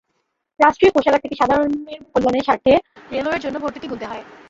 [0.59, 2.73] রাষ্ট্রীয় কোষাগার থেকে সাধারণের কল্যাণের স্বার্থে
[3.11, 4.23] রেলওয়ের জন্য ভর্তুকি গুনতে হয়।